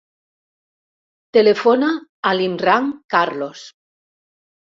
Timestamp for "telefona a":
1.37-2.31